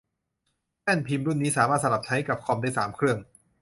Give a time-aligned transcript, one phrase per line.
[0.83, 3.17] แป้นพิมพ์รุ่นนี้ สามารถสลับใช้กับคอมได้สามเครื่อง